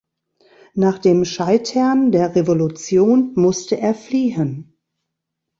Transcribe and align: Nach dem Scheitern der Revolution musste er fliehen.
Nach 0.73 0.97
dem 0.97 1.25
Scheitern 1.25 2.11
der 2.11 2.33
Revolution 2.35 3.33
musste 3.35 3.77
er 3.79 3.93
fliehen. 3.93 4.75